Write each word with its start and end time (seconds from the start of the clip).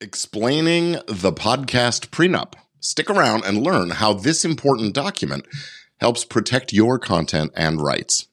Explaining 0.00 0.92
the 1.06 1.32
podcast 1.32 2.08
prenup. 2.08 2.54
Stick 2.80 3.08
around 3.08 3.44
and 3.44 3.62
learn 3.62 3.90
how 3.90 4.12
this 4.12 4.44
important 4.44 4.92
document 4.92 5.46
helps 6.00 6.24
protect 6.24 6.72
your 6.72 6.98
content 6.98 7.52
and 7.54 7.80
rights. 7.80 8.26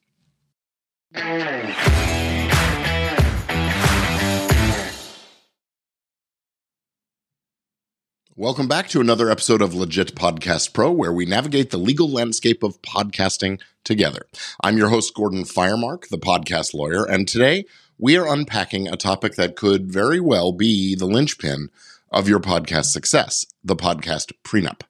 Welcome 8.35 8.67
back 8.67 8.89
to 8.89 8.99
another 8.99 9.29
episode 9.29 9.61
of 9.61 9.75
Legit 9.75 10.15
Podcast 10.15 10.73
Pro, 10.73 10.91
where 10.91 11.13
we 11.13 11.27
navigate 11.27 11.69
the 11.69 11.77
legal 11.77 12.09
landscape 12.09 12.63
of 12.63 12.81
podcasting 12.81 13.61
together. 13.83 14.25
I'm 14.63 14.79
your 14.79 14.89
host, 14.89 15.13
Gordon 15.13 15.43
Firemark, 15.43 16.07
the 16.09 16.17
podcast 16.17 16.73
lawyer, 16.73 17.05
and 17.05 17.27
today 17.27 17.65
we 18.01 18.17
are 18.17 18.27
unpacking 18.27 18.87
a 18.87 18.97
topic 18.97 19.35
that 19.35 19.55
could 19.55 19.91
very 19.91 20.19
well 20.19 20.51
be 20.51 20.95
the 20.95 21.05
linchpin 21.05 21.69
of 22.11 22.27
your 22.27 22.39
podcast 22.39 22.85
success, 22.85 23.45
the 23.63 23.75
podcast 23.75 24.33
prenup. 24.43 24.81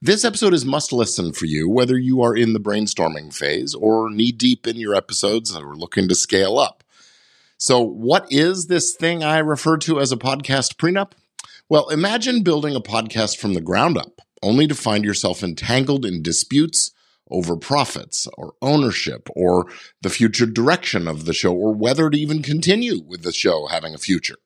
This 0.00 0.24
episode 0.24 0.54
is 0.54 0.64
must 0.64 0.92
listen 0.92 1.32
for 1.32 1.44
you, 1.44 1.68
whether 1.68 1.98
you 1.98 2.22
are 2.22 2.36
in 2.36 2.52
the 2.52 2.60
brainstorming 2.60 3.34
phase 3.34 3.74
or 3.74 4.08
knee 4.08 4.30
deep 4.30 4.68
in 4.68 4.76
your 4.76 4.94
episodes 4.94 5.54
are 5.54 5.74
looking 5.74 6.08
to 6.08 6.14
scale 6.14 6.56
up. 6.56 6.84
So, 7.58 7.80
what 7.80 8.26
is 8.30 8.68
this 8.68 8.94
thing 8.94 9.24
I 9.24 9.38
refer 9.38 9.76
to 9.78 10.00
as 10.00 10.12
a 10.12 10.16
podcast 10.16 10.76
prenup? 10.76 11.12
Well, 11.68 11.88
imagine 11.88 12.44
building 12.44 12.76
a 12.76 12.80
podcast 12.80 13.38
from 13.38 13.54
the 13.54 13.60
ground 13.60 13.98
up, 13.98 14.20
only 14.40 14.68
to 14.68 14.74
find 14.76 15.04
yourself 15.04 15.42
entangled 15.42 16.06
in 16.06 16.22
disputes 16.22 16.92
over 17.30 17.56
profits 17.56 18.26
or 18.36 18.54
ownership 18.60 19.28
or 19.34 19.66
the 20.02 20.10
future 20.10 20.46
direction 20.46 21.08
of 21.08 21.24
the 21.24 21.32
show 21.32 21.52
or 21.52 21.74
whether 21.74 22.10
to 22.10 22.18
even 22.18 22.42
continue 22.42 23.00
with 23.02 23.22
the 23.22 23.32
show 23.32 23.66
having 23.66 23.94
a 23.94 23.98
future. 23.98 24.36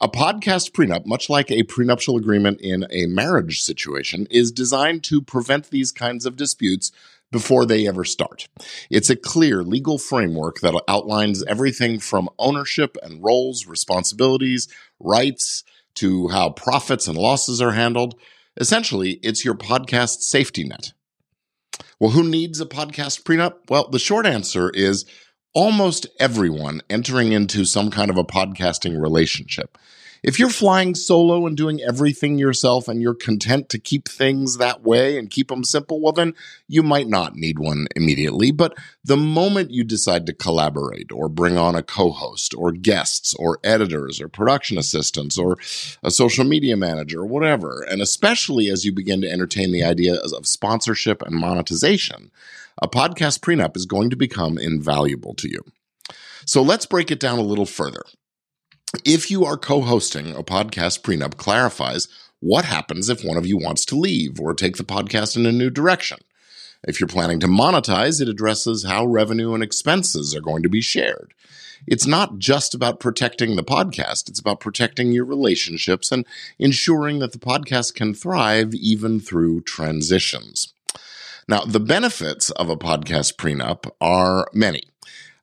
A 0.00 0.08
podcast 0.08 0.72
prenup, 0.72 1.06
much 1.06 1.30
like 1.30 1.50
a 1.50 1.62
prenuptial 1.62 2.18
agreement 2.18 2.60
in 2.60 2.86
a 2.90 3.06
marriage 3.06 3.62
situation, 3.62 4.26
is 4.30 4.52
designed 4.52 5.02
to 5.04 5.22
prevent 5.22 5.70
these 5.70 5.90
kinds 5.90 6.26
of 6.26 6.36
disputes 6.36 6.92
before 7.32 7.64
they 7.64 7.88
ever 7.88 8.04
start. 8.04 8.48
It's 8.90 9.10
a 9.10 9.16
clear 9.16 9.62
legal 9.62 9.98
framework 9.98 10.60
that 10.60 10.80
outlines 10.86 11.42
everything 11.44 11.98
from 11.98 12.28
ownership 12.38 12.96
and 13.02 13.22
roles, 13.22 13.66
responsibilities, 13.66 14.68
rights, 15.00 15.64
to 15.94 16.28
how 16.28 16.50
profits 16.50 17.08
and 17.08 17.16
losses 17.16 17.62
are 17.62 17.72
handled. 17.72 18.20
Essentially, 18.58 19.12
it's 19.22 19.44
your 19.44 19.54
podcast 19.54 20.20
safety 20.20 20.64
net. 20.64 20.92
Well, 21.98 22.10
who 22.10 22.24
needs 22.24 22.60
a 22.60 22.66
podcast 22.66 23.22
prenup? 23.22 23.54
Well, 23.68 23.88
the 23.88 23.98
short 23.98 24.26
answer 24.26 24.70
is 24.70 25.04
almost 25.54 26.06
everyone 26.20 26.82
entering 26.90 27.32
into 27.32 27.64
some 27.64 27.90
kind 27.90 28.10
of 28.10 28.18
a 28.18 28.24
podcasting 28.24 29.00
relationship. 29.00 29.78
If 30.26 30.40
you're 30.40 30.50
flying 30.50 30.96
solo 30.96 31.46
and 31.46 31.56
doing 31.56 31.80
everything 31.80 32.36
yourself 32.36 32.88
and 32.88 33.00
you're 33.00 33.14
content 33.14 33.68
to 33.68 33.78
keep 33.78 34.08
things 34.08 34.56
that 34.56 34.82
way 34.82 35.16
and 35.16 35.30
keep 35.30 35.46
them 35.46 35.62
simple, 35.62 36.00
well, 36.00 36.12
then 36.12 36.34
you 36.66 36.82
might 36.82 37.06
not 37.06 37.36
need 37.36 37.60
one 37.60 37.86
immediately. 37.94 38.50
But 38.50 38.74
the 39.04 39.16
moment 39.16 39.70
you 39.70 39.84
decide 39.84 40.26
to 40.26 40.32
collaborate 40.32 41.12
or 41.12 41.28
bring 41.28 41.56
on 41.56 41.76
a 41.76 41.82
co 41.84 42.10
host 42.10 42.54
or 42.54 42.72
guests 42.72 43.34
or 43.34 43.60
editors 43.62 44.20
or 44.20 44.26
production 44.26 44.78
assistants 44.78 45.38
or 45.38 45.58
a 46.02 46.10
social 46.10 46.44
media 46.44 46.76
manager 46.76 47.20
or 47.20 47.26
whatever, 47.26 47.86
and 47.88 48.02
especially 48.02 48.68
as 48.68 48.84
you 48.84 48.90
begin 48.90 49.20
to 49.20 49.30
entertain 49.30 49.70
the 49.70 49.84
idea 49.84 50.16
of 50.16 50.44
sponsorship 50.44 51.22
and 51.22 51.36
monetization, 51.36 52.32
a 52.82 52.88
podcast 52.88 53.38
prenup 53.42 53.76
is 53.76 53.86
going 53.86 54.10
to 54.10 54.16
become 54.16 54.58
invaluable 54.58 55.34
to 55.34 55.48
you. 55.48 55.62
So 56.44 56.62
let's 56.62 56.84
break 56.84 57.12
it 57.12 57.20
down 57.20 57.38
a 57.38 57.42
little 57.42 57.64
further. 57.64 58.02
If 59.04 59.30
you 59.30 59.44
are 59.44 59.56
co 59.56 59.82
hosting 59.82 60.34
a 60.34 60.42
podcast 60.42 61.02
prenup, 61.02 61.36
clarifies 61.36 62.08
what 62.40 62.64
happens 62.64 63.08
if 63.08 63.24
one 63.24 63.36
of 63.36 63.46
you 63.46 63.58
wants 63.58 63.84
to 63.86 63.96
leave 63.96 64.40
or 64.40 64.54
take 64.54 64.76
the 64.76 64.84
podcast 64.84 65.36
in 65.36 65.46
a 65.46 65.52
new 65.52 65.70
direction. 65.70 66.18
If 66.84 67.00
you're 67.00 67.08
planning 67.08 67.40
to 67.40 67.48
monetize, 67.48 68.20
it 68.20 68.28
addresses 68.28 68.84
how 68.84 69.06
revenue 69.06 69.54
and 69.54 69.62
expenses 69.62 70.34
are 70.36 70.40
going 70.40 70.62
to 70.62 70.68
be 70.68 70.80
shared. 70.80 71.34
It's 71.86 72.06
not 72.06 72.38
just 72.38 72.74
about 72.74 73.00
protecting 73.00 73.56
the 73.56 73.64
podcast, 73.64 74.28
it's 74.28 74.40
about 74.40 74.60
protecting 74.60 75.12
your 75.12 75.24
relationships 75.24 76.12
and 76.12 76.24
ensuring 76.58 77.18
that 77.18 77.32
the 77.32 77.38
podcast 77.38 77.94
can 77.94 78.14
thrive 78.14 78.74
even 78.74 79.20
through 79.20 79.62
transitions. 79.62 80.72
Now, 81.48 81.60
the 81.60 81.80
benefits 81.80 82.50
of 82.50 82.70
a 82.70 82.76
podcast 82.76 83.36
prenup 83.36 83.90
are 84.00 84.48
many. 84.52 84.82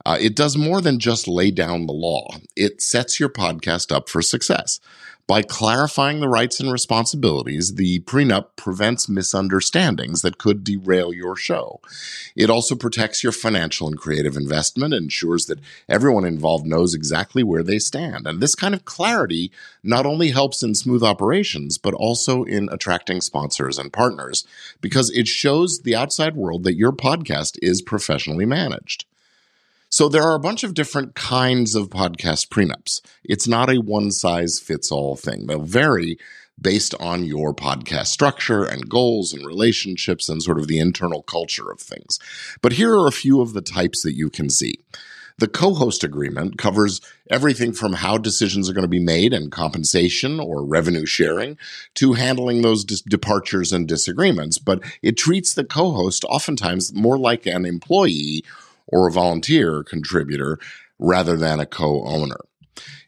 Uh, 0.05 0.17
it 0.19 0.35
does 0.35 0.57
more 0.57 0.81
than 0.81 0.99
just 0.99 1.27
lay 1.27 1.49
down 1.49 1.85
the 1.85 1.93
law, 1.93 2.27
it 2.55 2.81
sets 2.81 3.19
your 3.19 3.29
podcast 3.29 3.95
up 3.95 4.09
for 4.09 4.21
success. 4.21 4.79
By 5.25 5.41
clarifying 5.41 6.19
the 6.19 6.27
rights 6.27 6.59
and 6.59 6.69
responsibilities, 6.69 7.75
the 7.75 8.01
prenup 8.01 8.57
prevents 8.57 9.07
misunderstandings 9.07 10.21
that 10.21 10.37
could 10.37 10.65
derail 10.65 11.13
your 11.13 11.37
show. 11.37 11.79
It 12.35 12.49
also 12.49 12.75
protects 12.75 13.23
your 13.23 13.31
financial 13.31 13.87
and 13.87 13.97
creative 13.97 14.35
investment, 14.35 14.93
ensures 14.93 15.45
that 15.45 15.61
everyone 15.87 16.25
involved 16.25 16.65
knows 16.65 16.93
exactly 16.93 17.41
where 17.41 17.63
they 17.63 17.79
stand. 17.79 18.27
And 18.27 18.41
this 18.41 18.53
kind 18.53 18.75
of 18.75 18.83
clarity 18.83 19.49
not 19.81 20.05
only 20.05 20.31
helps 20.31 20.61
in 20.61 20.75
smooth 20.75 21.03
operations, 21.03 21.77
but 21.77 21.93
also 21.93 22.43
in 22.43 22.67
attracting 22.69 23.21
sponsors 23.21 23.79
and 23.79 23.93
partners 23.93 24.45
because 24.81 25.09
it 25.11 25.29
shows 25.29 25.79
the 25.83 25.95
outside 25.95 26.35
world 26.35 26.65
that 26.65 26.75
your 26.75 26.91
podcast 26.91 27.57
is 27.61 27.81
professionally 27.81 28.45
managed. 28.45 29.05
So 29.93 30.09
there 30.09 30.23
are 30.23 30.33
a 30.33 30.39
bunch 30.39 30.63
of 30.63 30.73
different 30.73 31.13
kinds 31.13 31.75
of 31.75 31.91
podcast 31.91 32.47
prenups. 32.47 32.99
It's 33.23 33.47
not 33.47 33.69
a 33.69 33.79
one 33.79 34.09
size 34.09 34.59
fits 34.59 34.91
all 34.91 35.15
thing. 35.15 35.45
They'll 35.45 35.61
vary 35.61 36.17
based 36.59 36.95
on 36.99 37.25
your 37.25 37.53
podcast 37.53 38.07
structure 38.07 38.63
and 38.63 38.89
goals 38.89 39.33
and 39.33 39.45
relationships 39.45 40.29
and 40.29 40.41
sort 40.41 40.57
of 40.57 40.65
the 40.65 40.79
internal 40.79 41.21
culture 41.21 41.69
of 41.69 41.79
things. 41.79 42.17
But 42.63 42.73
here 42.73 42.91
are 42.91 43.07
a 43.07 43.11
few 43.11 43.39
of 43.39 43.53
the 43.53 43.61
types 43.61 44.01
that 44.01 44.15
you 44.15 44.31
can 44.31 44.49
see. 44.49 44.79
The 45.37 45.47
co 45.47 45.75
host 45.75 46.03
agreement 46.03 46.57
covers 46.57 46.99
everything 47.29 47.71
from 47.71 47.93
how 47.93 48.17
decisions 48.17 48.67
are 48.67 48.73
going 48.73 48.81
to 48.81 48.87
be 48.87 48.99
made 48.99 49.31
and 49.31 49.51
compensation 49.51 50.39
or 50.39 50.65
revenue 50.65 51.05
sharing 51.05 51.55
to 51.93 52.13
handling 52.13 52.63
those 52.63 52.83
dis- 52.83 53.01
departures 53.01 53.71
and 53.71 53.87
disagreements. 53.87 54.57
But 54.57 54.81
it 55.03 55.17
treats 55.17 55.53
the 55.53 55.63
co 55.63 55.91
host 55.91 56.23
oftentimes 56.23 56.95
more 56.95 57.19
like 57.19 57.45
an 57.45 57.67
employee 57.67 58.43
or 58.87 59.07
a 59.07 59.11
volunteer 59.11 59.83
contributor 59.83 60.57
rather 60.99 61.37
than 61.37 61.59
a 61.59 61.65
co 61.65 62.03
owner. 62.05 62.39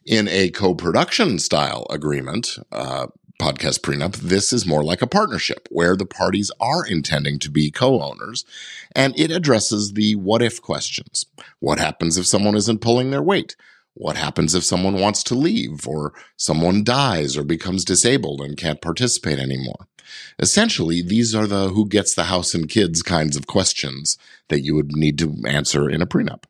In 0.04 0.28
a 0.28 0.50
co 0.50 0.74
production 0.74 1.38
style 1.38 1.86
agreement, 1.90 2.58
uh, 2.72 3.08
podcast 3.40 3.80
prenup, 3.80 4.14
this 4.16 4.52
is 4.52 4.66
more 4.66 4.82
like 4.82 5.02
a 5.02 5.06
partnership 5.06 5.68
where 5.70 5.96
the 5.96 6.06
parties 6.06 6.50
are 6.60 6.86
intending 6.86 7.38
to 7.40 7.50
be 7.50 7.70
co 7.70 8.00
owners 8.00 8.44
and 8.94 9.18
it 9.18 9.30
addresses 9.30 9.92
the 9.92 10.14
what 10.14 10.42
if 10.42 10.62
questions. 10.62 11.26
What 11.58 11.78
happens 11.78 12.16
if 12.16 12.26
someone 12.26 12.54
isn't 12.54 12.80
pulling 12.80 13.10
their 13.10 13.22
weight? 13.22 13.56
What 13.94 14.16
happens 14.16 14.54
if 14.54 14.62
someone 14.62 15.00
wants 15.00 15.22
to 15.24 15.34
leave 15.34 15.88
or 15.88 16.12
someone 16.36 16.84
dies 16.84 17.36
or 17.36 17.44
becomes 17.44 17.84
disabled 17.84 18.42
and 18.42 18.56
can't 18.56 18.82
participate 18.82 19.38
anymore? 19.38 19.86
Essentially, 20.38 21.02
these 21.02 21.34
are 21.34 21.46
the 21.46 21.68
who 21.68 21.88
gets 21.88 22.14
the 22.14 22.24
house 22.24 22.54
and 22.54 22.68
kids 22.68 23.02
kinds 23.02 23.36
of 23.36 23.46
questions 23.46 24.18
that 24.48 24.60
you 24.60 24.74
would 24.74 24.96
need 24.96 25.18
to 25.18 25.36
answer 25.46 25.88
in 25.88 26.02
a 26.02 26.06
prenup. 26.06 26.44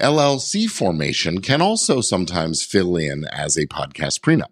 LLC 0.00 0.68
formation 0.68 1.40
can 1.40 1.60
also 1.60 2.00
sometimes 2.00 2.62
fill 2.62 2.96
in 2.96 3.24
as 3.24 3.56
a 3.56 3.66
podcast 3.66 4.20
prenup. 4.20 4.50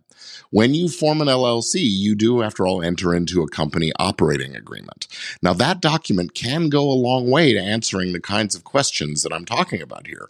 When 0.50 0.75
you 0.75 0.89
form 0.89 1.21
an 1.21 1.28
LLC, 1.28 1.81
you 1.81 2.15
do, 2.15 2.43
after 2.43 2.66
all, 2.66 2.83
enter 2.83 3.15
into 3.15 3.43
a 3.43 3.49
company 3.49 3.93
operating 3.99 4.56
agreement. 4.56 5.06
Now, 5.43 5.53
that 5.55 5.81
document 5.81 6.34
can 6.34 6.69
go 6.69 6.83
a 6.83 6.93
long 6.93 7.31
way 7.31 7.53
to 7.53 7.61
answering 7.61 8.12
the 8.12 8.21
kinds 8.21 8.55
of 8.55 8.65
questions 8.65 9.22
that 9.22 9.33
I'm 9.33 9.44
talking 9.44 9.83
about 9.83 10.06
here, 10.06 10.28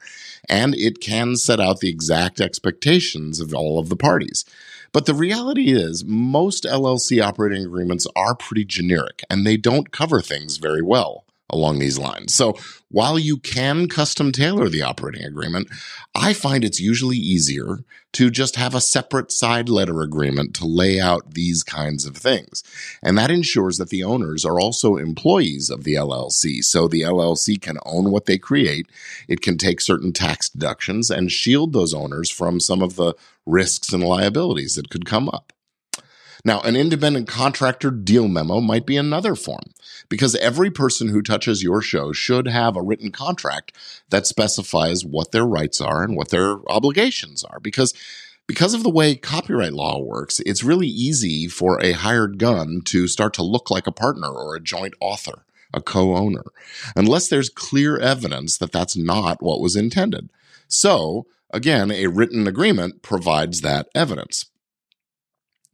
and 0.49 0.75
it 0.75 1.01
can 1.01 1.37
set 1.37 1.61
out 1.61 1.81
the 1.81 1.91
exact 1.91 2.41
expectations 2.41 3.41
of 3.41 3.55
all 3.55 3.79
of 3.79 3.89
the 3.89 3.97
parties. 3.97 4.45
But 4.93 5.07
the 5.07 5.15
reality 5.15 5.71
is, 5.71 6.05
most 6.05 6.65
LLC 6.65 7.23
operating 7.23 7.65
agreements 7.65 8.07
are 8.17 8.35
pretty 8.35 8.65
generic 8.65 9.23
and 9.29 9.47
they 9.47 9.57
don't 9.57 9.93
cover 9.93 10.23
things 10.23 10.57
very 10.57 10.83
well 10.83 11.25
along 11.51 11.79
these 11.79 11.99
lines. 11.99 12.35
So 12.35 12.57
while 12.91 13.19
you 13.19 13.37
can 13.37 13.89
custom 13.89 14.33
tailor 14.33 14.69
the 14.69 14.83
operating 14.83 15.25
agreement, 15.25 15.69
I 16.15 16.33
find 16.33 16.65
it's 16.65 16.81
usually 16.81 17.17
easier 17.17 17.85
to 18.13 18.31
just 18.31 18.57
have 18.57 18.75
a 18.75 18.81
separate 18.81 19.31
side 19.31 19.69
letter 19.69 20.01
agreement 20.01 20.55
to 20.55 20.67
lay 20.67 20.99
out 20.99 21.35
these 21.35 21.63
kinds 21.63 22.07
of 22.07 22.17
things. 22.17 22.65
And 23.03 23.19
that 23.19 23.31
ensures 23.31 23.77
that 23.77 23.91
the 23.91 24.03
owners 24.05 24.45
are 24.45 24.59
also 24.59 24.97
employees 24.97 25.69
of 25.69 25.85
the 25.85 25.95
LLC. 25.95 26.65
So 26.65 26.89
the 26.89 27.03
LLC 27.03 27.61
can 27.61 27.77
own 27.85 28.11
what 28.11 28.27
they 28.27 28.39
create. 28.39 28.87
It 29.29 29.43
can 29.43 29.59
take 29.59 29.81
certain 29.81 30.13
tax 30.13 30.49
deductions 30.49 31.11
and 31.11 31.31
shield 31.31 31.73
those 31.73 31.93
owners 31.93 32.31
from 32.31 32.61
some 32.61 32.83
of 32.83 32.97
the 32.97 33.15
risks 33.45 33.93
and 33.93 34.03
liabilities 34.03 34.75
that 34.77 34.91
could 34.91 35.05
come 35.05 35.29
up. 35.29 35.53
Now, 36.45 36.61
an 36.61 36.77
independent 36.77 37.29
contractor 37.29 37.91
deal 37.91 38.29
memo 38.29 38.61
might 38.61 38.87
be 38.87 38.97
another 38.97 39.35
form 39.35 39.73
because 40.09 40.35
every 40.37 40.71
person 40.71 41.09
who 41.09 41.23
touches 41.23 41.63
your 41.63 41.83
show 41.83 42.13
should 42.13 42.47
have 42.47 42.77
a 42.77 42.83
written 42.83 43.11
contract 43.11 43.73
that 44.11 44.27
specifies 44.27 45.05
what 45.05 45.33
their 45.33 45.47
rights 45.47 45.81
are 45.81 46.03
and 46.03 46.17
what 46.17 46.29
their 46.31 46.59
obligations 46.71 47.45
are 47.45 47.61
because 47.61 47.95
because 48.47 48.73
of 48.73 48.83
the 48.83 48.91
way 48.91 49.15
copyright 49.15 49.75
law 49.75 50.01
works, 50.01 50.41
it's 50.47 50.65
really 50.65 50.87
easy 50.89 51.49
for 51.49 51.79
a 51.81 51.93
hired 51.93 52.39
gun 52.39 52.81
to 52.87 53.07
start 53.07 53.35
to 53.35 53.43
look 53.43 53.71
like 53.71 53.87
a 53.87 53.93
partner 53.93 54.29
or 54.29 54.57
a 54.57 54.61
joint 54.61 54.95
author, 55.01 55.45
a 55.75 55.83
co 55.83 56.17
owner, 56.17 56.45
unless 56.97 57.29
there's 57.29 57.51
clear 57.51 57.99
evidence 57.99 58.57
that 58.57 58.73
that's 58.73 58.97
not 58.97 59.43
what 59.43 59.61
was 59.61 59.77
intended. 59.77 60.31
So, 60.67 61.27
again, 61.51 61.91
a 61.91 62.07
written 62.07 62.47
agreement 62.47 63.03
provides 63.03 63.61
that 63.61 63.89
evidence. 63.95 64.47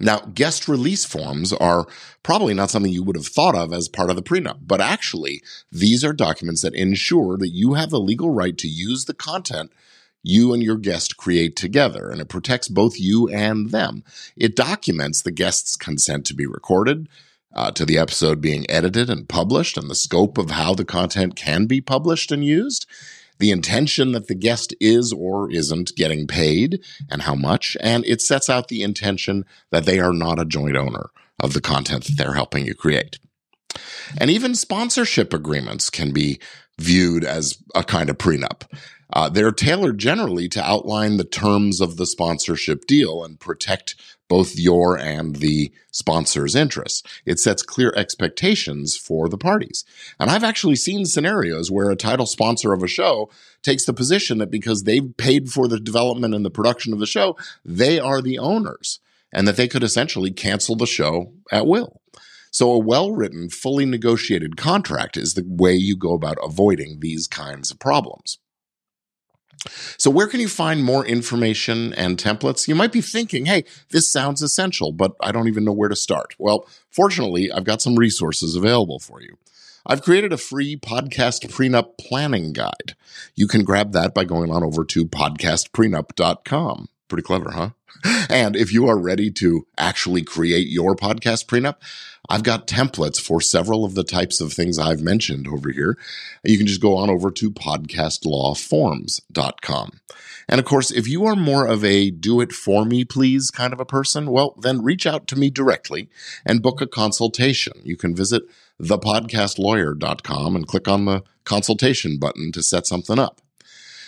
Now, 0.00 0.20
guest 0.34 0.66
release 0.66 1.04
forms 1.04 1.52
are 1.52 1.86
probably 2.22 2.52
not 2.52 2.70
something 2.70 2.92
you 2.92 3.04
would 3.04 3.16
have 3.16 3.28
thought 3.28 3.54
of 3.54 3.72
as 3.72 3.88
part 3.88 4.10
of 4.10 4.16
the 4.16 4.22
prenup, 4.22 4.58
but 4.62 4.80
actually, 4.80 5.42
these 5.70 6.04
are 6.04 6.12
documents 6.12 6.62
that 6.62 6.74
ensure 6.74 7.36
that 7.36 7.50
you 7.50 7.74
have 7.74 7.90
the 7.90 8.00
legal 8.00 8.30
right 8.30 8.58
to 8.58 8.68
use 8.68 9.04
the 9.04 9.14
content 9.14 9.72
you 10.24 10.52
and 10.52 10.62
your 10.62 10.78
guest 10.78 11.16
create 11.16 11.54
together, 11.54 12.08
and 12.10 12.20
it 12.20 12.28
protects 12.28 12.66
both 12.66 12.98
you 12.98 13.28
and 13.28 13.70
them. 13.70 14.02
It 14.36 14.56
documents 14.56 15.22
the 15.22 15.30
guest's 15.30 15.76
consent 15.76 16.24
to 16.26 16.34
be 16.34 16.46
recorded, 16.46 17.08
uh, 17.54 17.70
to 17.72 17.84
the 17.84 17.98
episode 17.98 18.40
being 18.40 18.68
edited 18.68 19.08
and 19.08 19.28
published, 19.28 19.76
and 19.76 19.88
the 19.88 19.94
scope 19.94 20.38
of 20.38 20.50
how 20.50 20.74
the 20.74 20.84
content 20.84 21.36
can 21.36 21.66
be 21.66 21.80
published 21.80 22.32
and 22.32 22.44
used 22.44 22.86
the 23.38 23.50
intention 23.50 24.12
that 24.12 24.28
the 24.28 24.34
guest 24.34 24.74
is 24.80 25.12
or 25.12 25.50
isn't 25.50 25.96
getting 25.96 26.26
paid 26.26 26.80
and 27.10 27.22
how 27.22 27.34
much. 27.34 27.76
And 27.80 28.04
it 28.06 28.20
sets 28.20 28.48
out 28.48 28.68
the 28.68 28.82
intention 28.82 29.44
that 29.70 29.84
they 29.84 30.00
are 30.00 30.12
not 30.12 30.38
a 30.38 30.44
joint 30.44 30.76
owner 30.76 31.10
of 31.40 31.52
the 31.52 31.60
content 31.60 32.04
that 32.04 32.16
they're 32.16 32.34
helping 32.34 32.66
you 32.66 32.74
create. 32.74 33.18
And 34.18 34.30
even 34.30 34.54
sponsorship 34.54 35.32
agreements 35.32 35.90
can 35.90 36.12
be 36.12 36.38
viewed 36.78 37.24
as 37.24 37.58
a 37.74 37.82
kind 37.82 38.10
of 38.10 38.18
prenup. 38.18 38.62
Uh, 39.14 39.28
they're 39.28 39.52
tailored 39.52 39.96
generally 39.96 40.48
to 40.48 40.62
outline 40.62 41.16
the 41.16 41.24
terms 41.24 41.80
of 41.80 41.96
the 41.96 42.04
sponsorship 42.04 42.84
deal 42.86 43.24
and 43.24 43.38
protect 43.38 43.94
both 44.28 44.58
your 44.58 44.98
and 44.98 45.36
the 45.36 45.72
sponsor's 45.92 46.56
interests. 46.56 47.02
It 47.24 47.38
sets 47.38 47.62
clear 47.62 47.92
expectations 47.96 48.96
for 48.96 49.28
the 49.28 49.38
parties. 49.38 49.84
And 50.18 50.30
I've 50.30 50.42
actually 50.42 50.76
seen 50.76 51.04
scenarios 51.04 51.70
where 51.70 51.90
a 51.90 51.96
title 51.96 52.26
sponsor 52.26 52.72
of 52.72 52.82
a 52.82 52.88
show 52.88 53.30
takes 53.62 53.84
the 53.84 53.92
position 53.92 54.38
that 54.38 54.50
because 54.50 54.82
they've 54.82 55.16
paid 55.16 55.50
for 55.50 55.68
the 55.68 55.78
development 55.78 56.34
and 56.34 56.44
the 56.44 56.50
production 56.50 56.92
of 56.92 56.98
the 56.98 57.06
show, 57.06 57.36
they 57.64 58.00
are 58.00 58.20
the 58.20 58.38
owners 58.38 58.98
and 59.32 59.46
that 59.46 59.56
they 59.56 59.68
could 59.68 59.84
essentially 59.84 60.32
cancel 60.32 60.74
the 60.74 60.86
show 60.86 61.32
at 61.52 61.66
will. 61.66 62.00
So 62.50 62.70
a 62.70 62.78
well-written, 62.78 63.50
fully 63.50 63.84
negotiated 63.84 64.56
contract 64.56 65.16
is 65.16 65.34
the 65.34 65.44
way 65.46 65.74
you 65.74 65.96
go 65.96 66.14
about 66.14 66.38
avoiding 66.42 67.00
these 67.00 67.26
kinds 67.26 67.70
of 67.70 67.78
problems. 67.78 68.38
So 69.96 70.10
where 70.10 70.26
can 70.26 70.40
you 70.40 70.48
find 70.48 70.84
more 70.84 71.04
information 71.06 71.92
and 71.94 72.18
templates? 72.18 72.68
You 72.68 72.74
might 72.74 72.92
be 72.92 73.00
thinking, 73.00 73.46
hey, 73.46 73.64
this 73.90 74.10
sounds 74.10 74.42
essential, 74.42 74.92
but 74.92 75.12
I 75.20 75.32
don't 75.32 75.48
even 75.48 75.64
know 75.64 75.72
where 75.72 75.88
to 75.88 75.96
start. 75.96 76.34
Well, 76.38 76.68
fortunately, 76.90 77.50
I've 77.50 77.64
got 77.64 77.82
some 77.82 77.96
resources 77.96 78.56
available 78.56 78.98
for 78.98 79.20
you. 79.20 79.36
I've 79.86 80.02
created 80.02 80.32
a 80.32 80.38
free 80.38 80.76
podcast 80.76 81.46
prenup 81.50 81.98
planning 81.98 82.52
guide. 82.52 82.96
You 83.34 83.46
can 83.46 83.64
grab 83.64 83.92
that 83.92 84.14
by 84.14 84.24
going 84.24 84.50
on 84.50 84.64
over 84.64 84.84
to 84.84 85.04
podcastprenup.com. 85.04 86.88
Pretty 87.14 87.26
clever, 87.26 87.52
huh? 87.52 87.70
And 88.28 88.56
if 88.56 88.72
you 88.72 88.88
are 88.88 88.98
ready 88.98 89.30
to 89.30 89.68
actually 89.78 90.24
create 90.24 90.66
your 90.66 90.96
podcast 90.96 91.46
prenup, 91.46 91.76
I've 92.28 92.42
got 92.42 92.66
templates 92.66 93.20
for 93.20 93.40
several 93.40 93.84
of 93.84 93.94
the 93.94 94.02
types 94.02 94.40
of 94.40 94.52
things 94.52 94.80
I've 94.80 95.00
mentioned 95.00 95.46
over 95.46 95.70
here. 95.70 95.96
You 96.42 96.58
can 96.58 96.66
just 96.66 96.80
go 96.80 96.96
on 96.96 97.10
over 97.10 97.30
to 97.30 97.52
podcastlawforms.com. 97.52 100.00
And 100.48 100.58
of 100.58 100.64
course, 100.64 100.90
if 100.90 101.06
you 101.06 101.24
are 101.24 101.36
more 101.36 101.68
of 101.68 101.84
a 101.84 102.10
do 102.10 102.40
it 102.40 102.52
for 102.52 102.84
me, 102.84 103.04
please 103.04 103.52
kind 103.52 103.72
of 103.72 103.78
a 103.78 103.86
person, 103.86 104.28
well, 104.28 104.56
then 104.60 104.82
reach 104.82 105.06
out 105.06 105.28
to 105.28 105.36
me 105.36 105.50
directly 105.50 106.08
and 106.44 106.62
book 106.62 106.80
a 106.80 106.88
consultation. 106.88 107.74
You 107.84 107.96
can 107.96 108.16
visit 108.16 108.42
thepodcastlawyer.com 108.82 110.56
and 110.56 110.66
click 110.66 110.88
on 110.88 111.04
the 111.04 111.22
consultation 111.44 112.18
button 112.18 112.50
to 112.50 112.60
set 112.60 112.88
something 112.88 113.20
up. 113.20 113.40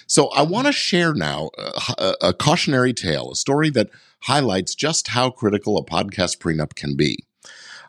So 0.06 0.29
I 0.29 0.43
want 0.43 0.67
to 0.67 0.73
share 0.73 1.14
now 1.14 1.50
uh, 1.58 1.81
a, 1.99 2.00
uh, 2.00 2.14
a, 2.23 2.32
cautionary 2.32 2.93
tale, 2.93 3.32
a 3.32 3.37
story 3.37 3.70
that 3.70 3.91
highlights 4.20 4.75
just 4.75 5.08
how 5.08 5.31
critical 5.31 5.76
a 5.76 5.85
podcast 5.85 6.38
prenup 6.38 6.75
can 6.75 6.97
be. 6.97 7.25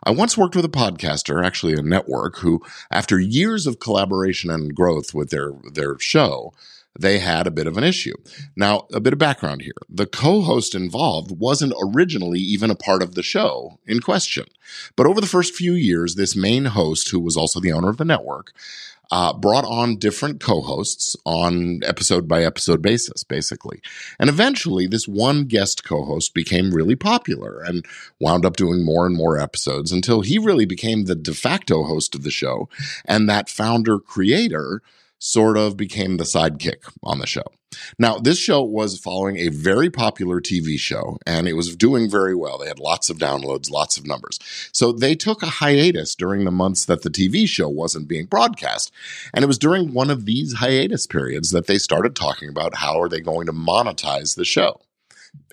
I 0.04 0.10
once 0.10 0.36
worked 0.36 0.56
with 0.56 0.64
a 0.64 0.70
podcaster, 0.70 1.44
actually 1.44 1.74
a 1.74 1.82
network, 1.82 2.38
who, 2.38 2.62
after 2.90 3.18
years 3.18 3.66
of 3.66 3.80
collaboration 3.80 4.50
and 4.50 4.74
growth 4.74 5.12
with 5.12 5.30
their, 5.30 5.52
their 5.72 5.98
show, 5.98 6.52
they 6.98 7.18
had 7.18 7.46
a 7.46 7.52
bit 7.52 7.66
of 7.66 7.76
an 7.76 7.84
issue. 7.84 8.14
Now, 8.56 8.86
a 8.92 9.00
bit 9.00 9.12
of 9.12 9.18
background 9.18 9.62
here. 9.62 9.72
The 9.88 10.06
co-host 10.06 10.74
involved 10.74 11.38
wasn't 11.38 11.74
originally 11.80 12.40
even 12.40 12.70
a 12.70 12.76
part 12.76 13.02
of 13.02 13.14
the 13.14 13.22
show 13.22 13.78
in 13.86 14.00
question. 14.00 14.46
But 14.96 15.06
over 15.06 15.20
the 15.20 15.26
first 15.26 15.54
few 15.54 15.74
years, 15.74 16.14
this 16.14 16.34
main 16.34 16.66
host, 16.66 17.10
who 17.10 17.20
was 17.20 17.36
also 17.36 17.60
the 17.60 17.72
owner 17.72 17.88
of 17.88 17.98
the 17.98 18.04
network, 18.04 18.52
uh, 19.10 19.32
brought 19.32 19.64
on 19.64 19.96
different 19.96 20.40
co-hosts 20.40 21.16
on 21.24 21.80
episode 21.84 22.28
by 22.28 22.44
episode 22.44 22.82
basis, 22.82 23.24
basically. 23.24 23.80
And 24.18 24.28
eventually, 24.28 24.86
this 24.86 25.08
one 25.08 25.44
guest 25.44 25.84
co-host 25.84 26.34
became 26.34 26.74
really 26.74 26.96
popular 26.96 27.60
and 27.60 27.86
wound 28.20 28.44
up 28.44 28.56
doing 28.56 28.84
more 28.84 29.06
and 29.06 29.16
more 29.16 29.38
episodes 29.38 29.92
until 29.92 30.20
he 30.20 30.38
really 30.38 30.66
became 30.66 31.04
the 31.04 31.14
de 31.14 31.32
facto 31.32 31.84
host 31.84 32.14
of 32.14 32.22
the 32.22 32.30
show. 32.30 32.68
And 33.04 33.28
that 33.28 33.48
founder 33.48 33.98
creator 33.98 34.82
sort 35.18 35.56
of 35.56 35.76
became 35.76 36.16
the 36.16 36.24
sidekick 36.24 36.90
on 37.02 37.18
the 37.18 37.26
show. 37.26 37.44
Now, 37.98 38.18
this 38.18 38.38
show 38.38 38.62
was 38.62 38.98
following 38.98 39.36
a 39.36 39.48
very 39.48 39.90
popular 39.90 40.40
TV 40.40 40.78
show 40.78 41.18
and 41.26 41.46
it 41.46 41.52
was 41.52 41.76
doing 41.76 42.10
very 42.10 42.34
well. 42.34 42.58
They 42.58 42.68
had 42.68 42.78
lots 42.78 43.10
of 43.10 43.18
downloads, 43.18 43.70
lots 43.70 43.98
of 43.98 44.06
numbers. 44.06 44.38
So 44.72 44.92
they 44.92 45.14
took 45.14 45.42
a 45.42 45.46
hiatus 45.46 46.14
during 46.14 46.44
the 46.44 46.50
months 46.50 46.86
that 46.86 47.02
the 47.02 47.10
TV 47.10 47.46
show 47.46 47.68
wasn't 47.68 48.08
being 48.08 48.26
broadcast. 48.26 48.92
And 49.34 49.42
it 49.42 49.48
was 49.48 49.58
during 49.58 49.92
one 49.92 50.10
of 50.10 50.24
these 50.24 50.54
hiatus 50.54 51.06
periods 51.06 51.50
that 51.50 51.66
they 51.66 51.78
started 51.78 52.16
talking 52.16 52.48
about 52.48 52.76
how 52.76 53.00
are 53.00 53.08
they 53.08 53.20
going 53.20 53.46
to 53.46 53.52
monetize 53.52 54.36
the 54.36 54.44
show. 54.44 54.80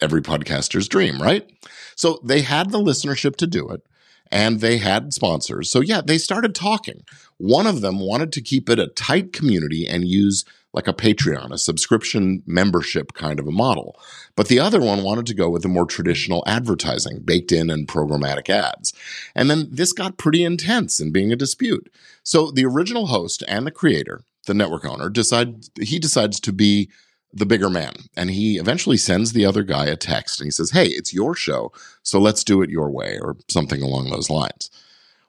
Every 0.01 0.21
podcaster's 0.21 0.87
dream, 0.87 1.21
right? 1.21 1.49
So 1.95 2.19
they 2.23 2.41
had 2.41 2.71
the 2.71 2.79
listenership 2.79 3.35
to 3.37 3.47
do 3.47 3.69
it 3.69 3.85
and 4.31 4.59
they 4.59 4.77
had 4.77 5.13
sponsors. 5.13 5.69
So 5.69 5.81
yeah, 5.81 6.01
they 6.01 6.17
started 6.17 6.55
talking. 6.55 7.03
One 7.37 7.67
of 7.67 7.81
them 7.81 7.99
wanted 7.99 8.31
to 8.33 8.41
keep 8.41 8.69
it 8.69 8.79
a 8.79 8.87
tight 8.87 9.33
community 9.33 9.87
and 9.87 10.07
use 10.07 10.45
like 10.75 10.87
a 10.89 10.93
Patreon, 10.93 11.51
a 11.51 11.57
subscription 11.57 12.43
membership 12.45 13.13
kind 13.13 13.39
of 13.39 13.47
a 13.47 13.51
model. 13.51 13.97
But 14.35 14.49
the 14.49 14.59
other 14.59 14.81
one 14.81 15.03
wanted 15.03 15.25
to 15.27 15.33
go 15.33 15.49
with 15.49 15.61
the 15.61 15.69
more 15.69 15.85
traditional 15.85 16.43
advertising, 16.45 17.21
baked 17.23 17.53
in 17.53 17.69
and 17.69 17.87
programmatic 17.87 18.49
ads. 18.49 18.93
And 19.33 19.49
then 19.49 19.69
this 19.71 19.93
got 19.93 20.17
pretty 20.17 20.43
intense 20.43 20.99
in 20.99 21.11
being 21.11 21.31
a 21.31 21.37
dispute. 21.37 21.89
So 22.23 22.51
the 22.51 22.65
original 22.65 23.07
host 23.07 23.41
and 23.47 23.65
the 23.65 23.71
creator, 23.71 24.23
the 24.47 24.53
network 24.53 24.83
owner, 24.85 25.09
decide 25.09 25.65
he 25.79 25.97
decides 25.97 26.41
to 26.41 26.51
be 26.51 26.89
the 27.35 27.45
bigger 27.45 27.69
man. 27.69 27.93
And 28.15 28.31
he 28.31 28.57
eventually 28.57 28.97
sends 28.97 29.33
the 29.33 29.45
other 29.45 29.61
guy 29.61 29.85
a 29.87 29.97
text 29.97 30.39
and 30.39 30.47
he 30.47 30.51
says, 30.51 30.71
Hey, 30.71 30.87
it's 30.87 31.13
your 31.13 31.35
show. 31.35 31.71
So 32.01 32.19
let's 32.19 32.43
do 32.43 32.61
it 32.61 32.69
your 32.69 32.89
way 32.89 33.19
or 33.21 33.35
something 33.49 33.81
along 33.81 34.09
those 34.09 34.29
lines. 34.29 34.71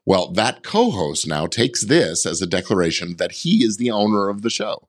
Well, 0.06 0.30
that 0.32 0.62
co-host 0.62 1.26
now 1.26 1.48
takes 1.48 1.84
this 1.84 2.24
as 2.24 2.40
a 2.40 2.46
declaration 2.46 3.16
that 3.16 3.32
he 3.32 3.64
is 3.64 3.76
the 3.76 3.90
owner 3.90 4.28
of 4.28 4.42
the 4.42 4.50
show. 4.50 4.86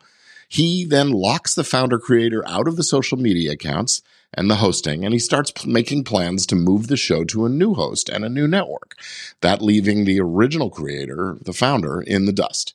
He 0.48 0.86
then 0.86 1.12
locks 1.12 1.56
the 1.56 1.64
founder 1.64 1.98
creator 1.98 2.48
out 2.48 2.68
of 2.68 2.76
the 2.76 2.84
social 2.84 3.18
media 3.18 3.54
accounts 3.54 4.04
and 4.34 4.50
the 4.50 4.58
hosting, 4.58 5.04
and 5.04 5.14
he 5.14 5.20
starts 5.20 5.52
p- 5.52 5.70
making 5.70 6.04
plans 6.04 6.46
to 6.46 6.56
move 6.56 6.88
the 6.88 6.98
show 6.98 7.24
to 7.26 7.46
a 7.46 7.50
new 7.50 7.74
host 7.74 8.10
and 8.10 8.24
a 8.24 8.30
new 8.30 8.48
network, 8.48 8.96
that 9.42 9.62
leaving 9.62 10.06
the 10.06 10.20
original 10.22 10.70
creator, 10.70 11.38
the 11.42 11.54
founder, 11.54 12.02
in 12.02 12.26
the 12.26 12.32
dust. 12.32 12.74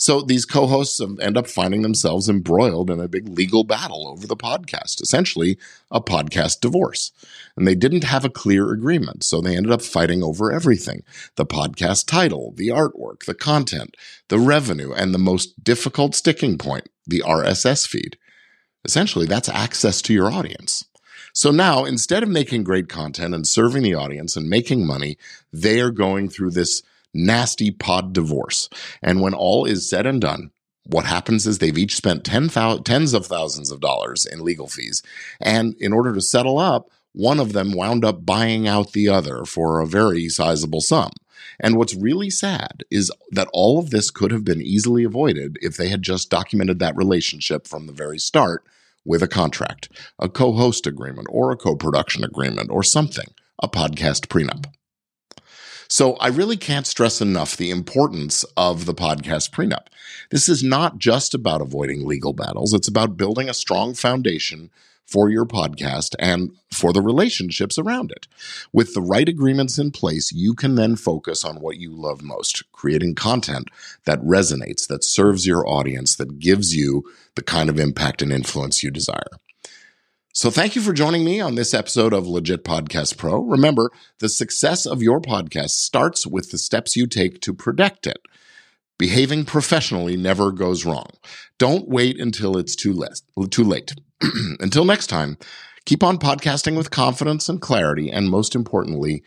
So 0.00 0.22
these 0.22 0.46
co-hosts 0.46 0.98
end 0.98 1.36
up 1.36 1.46
finding 1.46 1.82
themselves 1.82 2.26
embroiled 2.26 2.90
in 2.90 3.00
a 3.00 3.06
big 3.06 3.28
legal 3.28 3.64
battle 3.64 4.08
over 4.08 4.26
the 4.26 4.34
podcast, 4.34 5.02
essentially 5.02 5.58
a 5.90 6.00
podcast 6.00 6.60
divorce. 6.60 7.12
And 7.54 7.68
they 7.68 7.74
didn't 7.74 8.04
have 8.04 8.24
a 8.24 8.30
clear 8.30 8.72
agreement, 8.72 9.24
so 9.24 9.42
they 9.42 9.54
ended 9.54 9.72
up 9.72 9.82
fighting 9.82 10.22
over 10.22 10.50
everything. 10.50 11.02
The 11.36 11.44
podcast 11.44 12.06
title, 12.06 12.54
the 12.56 12.68
artwork, 12.68 13.26
the 13.26 13.34
content, 13.34 13.94
the 14.28 14.38
revenue, 14.38 14.90
and 14.94 15.12
the 15.12 15.18
most 15.18 15.62
difficult 15.62 16.14
sticking 16.14 16.56
point, 16.56 16.88
the 17.06 17.22
RSS 17.26 17.86
feed. 17.86 18.16
Essentially, 18.86 19.26
that's 19.26 19.50
access 19.50 20.00
to 20.00 20.14
your 20.14 20.32
audience. 20.32 20.86
So 21.34 21.50
now, 21.50 21.84
instead 21.84 22.22
of 22.22 22.30
making 22.30 22.64
great 22.64 22.88
content 22.88 23.34
and 23.34 23.46
serving 23.46 23.82
the 23.82 23.96
audience 23.96 24.34
and 24.34 24.48
making 24.48 24.86
money, 24.86 25.18
they 25.52 25.78
are 25.78 25.90
going 25.90 26.30
through 26.30 26.52
this 26.52 26.82
nasty 27.12 27.70
pod 27.70 28.12
divorce. 28.12 28.68
And 29.02 29.20
when 29.20 29.34
all 29.34 29.64
is 29.64 29.88
said 29.88 30.06
and 30.06 30.20
done, 30.20 30.50
what 30.84 31.04
happens 31.04 31.46
is 31.46 31.58
they've 31.58 31.78
each 31.78 31.96
spent 31.96 32.24
tens 32.24 33.14
of 33.14 33.26
thousands 33.26 33.70
of 33.70 33.80
dollars 33.80 34.26
in 34.26 34.44
legal 34.44 34.66
fees. 34.66 35.02
And 35.40 35.74
in 35.78 35.92
order 35.92 36.12
to 36.14 36.20
settle 36.20 36.58
up, 36.58 36.90
one 37.12 37.40
of 37.40 37.52
them 37.52 37.72
wound 37.72 38.04
up 38.04 38.24
buying 38.24 38.66
out 38.66 38.92
the 38.92 39.08
other 39.08 39.44
for 39.44 39.80
a 39.80 39.86
very 39.86 40.28
sizable 40.28 40.80
sum. 40.80 41.10
And 41.58 41.76
what's 41.76 41.94
really 41.94 42.30
sad 42.30 42.84
is 42.90 43.12
that 43.30 43.48
all 43.52 43.78
of 43.78 43.90
this 43.90 44.10
could 44.10 44.30
have 44.30 44.44
been 44.44 44.62
easily 44.62 45.04
avoided 45.04 45.58
if 45.60 45.76
they 45.76 45.88
had 45.88 46.02
just 46.02 46.30
documented 46.30 46.78
that 46.78 46.96
relationship 46.96 47.66
from 47.66 47.86
the 47.86 47.92
very 47.92 48.18
start 48.18 48.64
with 49.04 49.22
a 49.22 49.28
contract, 49.28 49.88
a 50.18 50.28
co 50.28 50.52
host 50.52 50.86
agreement, 50.86 51.28
or 51.30 51.50
a 51.50 51.56
co 51.56 51.74
production 51.76 52.24
agreement, 52.24 52.70
or 52.70 52.82
something, 52.82 53.26
a 53.62 53.68
podcast 53.68 54.26
prenup. 54.28 54.66
So 55.92 56.14
I 56.14 56.28
really 56.28 56.56
can't 56.56 56.86
stress 56.86 57.20
enough 57.20 57.56
the 57.56 57.72
importance 57.72 58.44
of 58.56 58.86
the 58.86 58.94
podcast 58.94 59.50
prenup. 59.50 59.88
This 60.30 60.48
is 60.48 60.62
not 60.62 60.98
just 60.98 61.34
about 61.34 61.60
avoiding 61.60 62.06
legal 62.06 62.32
battles, 62.32 62.72
it's 62.72 62.86
about 62.86 63.16
building 63.16 63.48
a 63.48 63.54
strong 63.54 63.94
foundation 63.94 64.70
for 65.04 65.28
your 65.28 65.44
podcast 65.44 66.14
and 66.20 66.52
for 66.72 66.92
the 66.92 67.02
relationships 67.02 67.76
around 67.76 68.12
it. 68.12 68.28
With 68.72 68.94
the 68.94 69.02
right 69.02 69.28
agreements 69.28 69.78
in 69.78 69.90
place, 69.90 70.30
you 70.30 70.54
can 70.54 70.76
then 70.76 70.94
focus 70.94 71.44
on 71.44 71.56
what 71.56 71.78
you 71.78 71.90
love 71.90 72.22
most, 72.22 72.70
creating 72.70 73.16
content 73.16 73.68
that 74.04 74.22
resonates, 74.22 74.86
that 74.86 75.02
serves 75.02 75.44
your 75.44 75.66
audience, 75.66 76.14
that 76.14 76.38
gives 76.38 76.72
you 76.72 77.02
the 77.34 77.42
kind 77.42 77.68
of 77.68 77.80
impact 77.80 78.22
and 78.22 78.32
influence 78.32 78.84
you 78.84 78.92
desire. 78.92 79.40
So 80.40 80.50
thank 80.50 80.74
you 80.74 80.80
for 80.80 80.94
joining 80.94 81.22
me 81.22 81.38
on 81.38 81.54
this 81.54 81.74
episode 81.74 82.14
of 82.14 82.26
Legit 82.26 82.64
Podcast 82.64 83.18
Pro. 83.18 83.42
Remember, 83.42 83.90
the 84.20 84.28
success 84.30 84.86
of 84.86 85.02
your 85.02 85.20
podcast 85.20 85.72
starts 85.72 86.26
with 86.26 86.50
the 86.50 86.56
steps 86.56 86.96
you 86.96 87.06
take 87.06 87.42
to 87.42 87.52
protect 87.52 88.06
it. 88.06 88.22
Behaving 88.98 89.44
professionally 89.44 90.16
never 90.16 90.50
goes 90.50 90.86
wrong. 90.86 91.10
Don't 91.58 91.90
wait 91.90 92.18
until 92.18 92.56
it's 92.56 92.74
too 92.74 92.94
late. 92.94 93.20
Too 93.50 93.64
late. 93.64 93.92
until 94.60 94.86
next 94.86 95.08
time, 95.08 95.36
keep 95.84 96.02
on 96.02 96.16
podcasting 96.16 96.74
with 96.74 96.90
confidence 96.90 97.50
and 97.50 97.60
clarity, 97.60 98.10
and 98.10 98.30
most 98.30 98.54
importantly, 98.54 99.22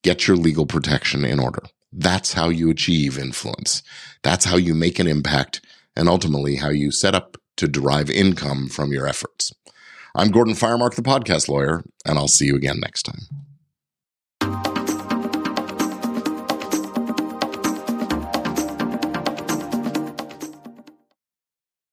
get 0.00 0.26
your 0.26 0.38
legal 0.38 0.64
protection 0.64 1.26
in 1.26 1.40
order. 1.40 1.64
That's 1.92 2.32
how 2.32 2.48
you 2.48 2.70
achieve 2.70 3.18
influence. 3.18 3.82
That's 4.22 4.46
how 4.46 4.56
you 4.56 4.74
make 4.74 4.98
an 4.98 5.08
impact, 5.08 5.60
and 5.94 6.08
ultimately 6.08 6.56
how 6.56 6.70
you 6.70 6.90
set 6.90 7.14
up 7.14 7.36
to 7.58 7.68
derive 7.68 8.08
income 8.08 8.70
from 8.70 8.94
your 8.94 9.06
efforts. 9.06 9.52
I'm 10.16 10.30
Gordon 10.30 10.54
Firemark, 10.54 10.94
the 10.94 11.02
podcast 11.02 11.48
lawyer, 11.48 11.82
and 12.06 12.18
I'll 12.18 12.28
see 12.28 12.46
you 12.46 12.54
again 12.54 12.78
next 12.78 13.02
time. 13.02 13.43